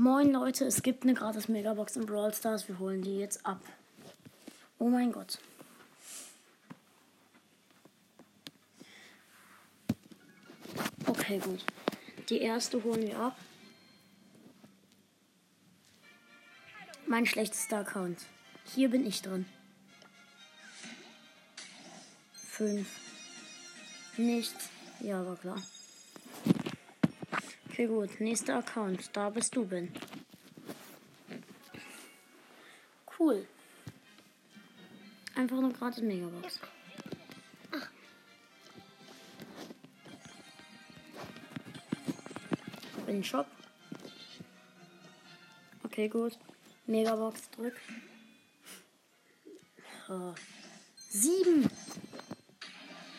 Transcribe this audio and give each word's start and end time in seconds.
Moin 0.00 0.30
Leute, 0.30 0.64
es 0.64 0.84
gibt 0.84 1.02
eine 1.02 1.12
gratis 1.12 1.48
Megabox 1.48 1.96
in 1.96 2.06
Brawl 2.06 2.32
Stars. 2.32 2.68
Wir 2.68 2.78
holen 2.78 3.02
die 3.02 3.18
jetzt 3.18 3.44
ab. 3.44 3.60
Oh 4.78 4.88
mein 4.88 5.10
Gott. 5.10 5.40
Okay, 11.04 11.40
gut. 11.40 11.64
Die 12.28 12.40
erste 12.40 12.84
holen 12.84 13.08
wir 13.08 13.18
ab. 13.18 13.36
Mein 17.08 17.26
schlechtester 17.26 17.78
Account. 17.78 18.20
Hier 18.76 18.90
bin 18.90 19.04
ich 19.04 19.20
drin. 19.20 19.46
Fünf. 22.34 22.88
Nichts. 24.16 24.68
Ja, 25.00 25.26
war 25.26 25.34
klar. 25.34 25.60
Okay, 27.78 27.86
gut. 27.86 28.20
Nächster 28.20 28.56
Account. 28.56 29.08
Da 29.12 29.30
bist 29.30 29.54
du, 29.54 29.64
Ben. 29.64 29.92
Cool. 33.16 33.46
Einfach 35.36 35.60
nur 35.60 35.72
gratis 35.72 36.02
Megabox. 36.02 36.58
In 43.06 43.14
den 43.14 43.22
Shop. 43.22 43.46
Okay, 45.84 46.08
gut. 46.08 46.36
Megabox 46.88 47.48
drück. 47.52 47.76
Oh. 50.08 50.34
Sieben. 50.96 51.70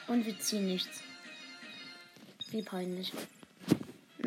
Und 0.08 0.26
wir 0.26 0.38
ziehen 0.38 0.66
nichts. 0.66 1.00
Wie 2.52 2.62
peinlich. 2.62 3.14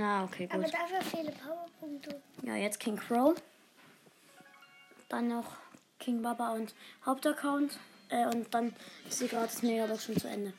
Na, 0.02 0.24
okay, 0.24 0.48
Aber 0.50 0.64
gut. 0.64 0.74
dafür 0.74 1.00
viele 1.00 1.30
Powerpunkte. 1.30 2.20
Ja, 2.42 2.56
jetzt 2.56 2.80
King 2.80 2.96
Crow. 2.96 3.40
Dann 5.08 5.28
noch 5.28 5.52
King 6.00 6.22
Baba 6.22 6.54
und 6.54 6.74
Hauptaccount. 7.06 7.78
Äh, 8.08 8.26
und 8.26 8.52
dann 8.52 8.74
ist 9.08 9.20
die 9.20 9.28
gratis 9.28 9.62
Megabox 9.62 10.06
schon 10.06 10.16
zu 10.16 10.26
Ende. 10.26 10.54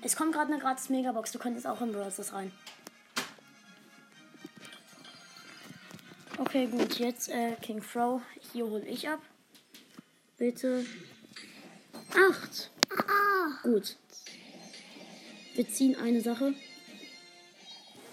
Es 0.00 0.14
kommt 0.14 0.32
gerade 0.32 0.52
eine 0.52 0.62
gratis 0.62 0.90
Megabox. 0.90 1.32
Du 1.32 1.40
könntest 1.40 1.66
auch 1.66 1.80
in 1.80 1.90
Brawl 1.90 2.12
Stars 2.12 2.32
rein. 2.32 2.52
Okay, 6.38 6.68
gut. 6.68 7.00
Jetzt 7.00 7.30
äh, 7.30 7.56
King 7.60 7.80
Crow. 7.80 8.22
Hier 8.52 8.64
hole 8.64 8.86
ich 8.86 9.08
ab. 9.08 9.18
Bitte. 10.36 10.86
Acht. 12.10 12.70
Gut. 13.64 13.96
Wir 15.56 15.68
ziehen 15.68 15.96
eine 15.96 16.20
Sache. 16.20 16.54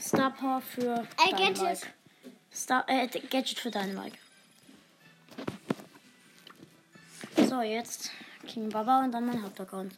Star 0.06 0.32
Power 0.32 0.62
für 0.62 1.08
Äh, 1.18 1.32
Gadget. 1.32 1.58
Dynamite. 1.58 1.88
Star, 2.54 2.86
äh, 2.88 3.08
Gadget 3.08 3.60
für 3.60 3.72
Dynamite. 3.72 4.18
So, 7.38 7.62
jetzt 7.62 8.12
King 8.48 8.70
Baba 8.70 9.04
und 9.04 9.12
dann 9.12 9.26
mein 9.26 9.42
Hauptaccount. 9.42 9.94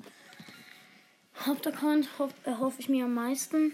Hauptaccount 1.45 2.07
hoff, 2.19 2.33
äh, 2.45 2.53
hoffe 2.53 2.79
ich 2.79 2.87
mir 2.89 3.05
am 3.05 3.13
meisten. 3.13 3.73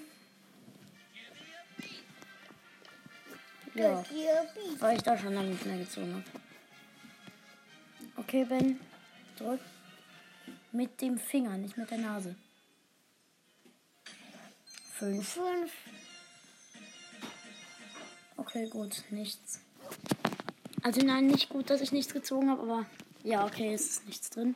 Ja, 3.76 4.04
weil 4.80 4.98
ich 4.98 5.04
da 5.04 5.18
schon 5.18 5.34
lange 5.34 5.50
nicht 5.50 5.66
mehr 5.66 5.78
gezogen 5.80 6.14
habe. 6.14 6.24
Okay, 8.18 8.46
Ben, 8.46 8.80
drück. 9.38 9.60
Mit 10.72 11.02
dem 11.02 11.18
Finger, 11.18 11.58
nicht 11.58 11.78
mit 11.78 11.90
der 11.90 11.98
Nase. 12.00 12.36
Fünf. 14.94 15.28
Fünf. 15.28 15.72
Okay, 18.56 18.68
gut, 18.68 19.02
nichts. 19.10 19.62
Also 20.84 21.02
nein, 21.02 21.26
nicht 21.26 21.50
gut, 21.50 21.72
dass 21.72 21.82
ich 21.82 21.92
nichts 21.92 22.14
gezogen 22.14 22.52
habe, 22.52 22.62
aber 22.62 22.86
ja, 23.24 23.46
okay, 23.48 23.74
es 23.74 23.88
ist 23.88 24.06
nichts 24.06 24.30
drin. 24.30 24.54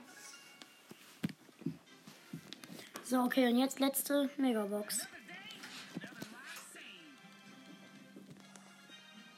So, 3.03 3.21
okay, 3.21 3.47
und 3.47 3.57
jetzt 3.57 3.80
letzte 3.80 4.30
Megabox. 4.37 5.07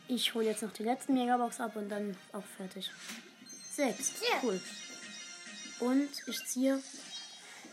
Ich 0.09 0.33
hole 0.33 0.47
jetzt 0.47 0.61
noch 0.61 0.73
die 0.73 0.83
letzten 0.83 1.13
Megabox 1.13 1.61
ab 1.61 1.77
und 1.77 1.87
dann 1.87 2.17
auch 2.33 2.43
fertig. 2.57 2.91
Sechs. 3.71 4.15
Ja. 4.29 4.39
Cool. 4.43 4.59
Und 5.79 6.09
ich 6.27 6.45
ziehe 6.45 6.83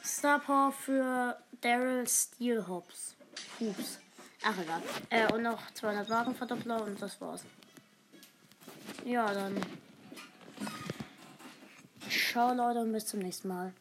Star 0.05 0.39
Power 0.39 0.71
für 0.71 1.37
Daryl 1.63 2.07
Steel 2.07 2.69
Hops. 2.69 3.17
Hoops. 3.59 3.99
Ach 4.49 4.57
egal. 4.63 4.81
Äh, 5.11 5.33
und 5.33 5.43
noch 5.43 5.73
200 5.73 6.09
Wagenverdoppler 6.09 6.85
und 6.85 7.03
das 7.03 7.21
war's. 7.21 7.43
Ja, 9.05 9.35
dann. 9.35 9.61
Ciao 12.09 12.55
Leute 12.55 12.79
und 12.79 12.93
bis 12.93 13.07
zum 13.07 13.19
nächsten 13.19 13.49
Mal. 13.49 13.73